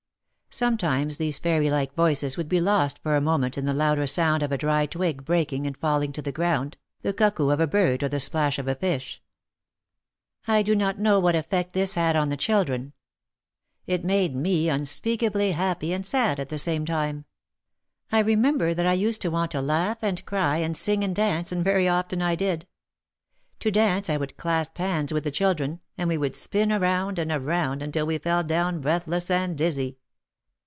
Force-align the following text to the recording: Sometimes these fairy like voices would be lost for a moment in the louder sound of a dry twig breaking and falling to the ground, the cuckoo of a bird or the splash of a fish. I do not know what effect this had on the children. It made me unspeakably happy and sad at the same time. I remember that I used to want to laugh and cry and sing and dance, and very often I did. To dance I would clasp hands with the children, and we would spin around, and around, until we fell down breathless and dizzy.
Sometimes 0.53 1.15
these 1.15 1.39
fairy 1.39 1.69
like 1.69 1.93
voices 1.95 2.35
would 2.35 2.49
be 2.49 2.59
lost 2.59 2.99
for 2.99 3.15
a 3.15 3.21
moment 3.21 3.57
in 3.57 3.63
the 3.63 3.73
louder 3.73 4.05
sound 4.05 4.43
of 4.43 4.51
a 4.51 4.57
dry 4.57 4.85
twig 4.85 5.23
breaking 5.23 5.65
and 5.65 5.77
falling 5.77 6.11
to 6.11 6.21
the 6.21 6.33
ground, 6.33 6.75
the 7.03 7.13
cuckoo 7.13 7.51
of 7.51 7.61
a 7.61 7.67
bird 7.67 8.03
or 8.03 8.09
the 8.09 8.19
splash 8.19 8.59
of 8.59 8.67
a 8.67 8.75
fish. 8.75 9.23
I 10.49 10.61
do 10.61 10.75
not 10.75 10.99
know 10.99 11.21
what 11.21 11.37
effect 11.37 11.71
this 11.71 11.93
had 11.95 12.17
on 12.17 12.27
the 12.27 12.35
children. 12.35 12.91
It 13.87 14.03
made 14.03 14.35
me 14.35 14.67
unspeakably 14.67 15.53
happy 15.53 15.93
and 15.93 16.05
sad 16.05 16.37
at 16.37 16.49
the 16.49 16.59
same 16.59 16.85
time. 16.85 17.23
I 18.11 18.19
remember 18.19 18.73
that 18.73 18.85
I 18.85 18.93
used 18.93 19.21
to 19.21 19.31
want 19.31 19.51
to 19.51 19.61
laugh 19.61 20.03
and 20.03 20.23
cry 20.25 20.57
and 20.57 20.75
sing 20.75 21.01
and 21.01 21.15
dance, 21.15 21.53
and 21.53 21.63
very 21.63 21.87
often 21.87 22.21
I 22.21 22.35
did. 22.35 22.67
To 23.61 23.71
dance 23.71 24.09
I 24.09 24.17
would 24.17 24.35
clasp 24.35 24.77
hands 24.77 25.13
with 25.13 25.23
the 25.23 25.31
children, 25.31 25.79
and 25.97 26.09
we 26.09 26.17
would 26.17 26.35
spin 26.35 26.73
around, 26.73 27.19
and 27.19 27.31
around, 27.31 27.81
until 27.81 28.05
we 28.05 28.17
fell 28.17 28.43
down 28.43 28.81
breathless 28.81 29.31
and 29.31 29.57
dizzy. 29.57 29.97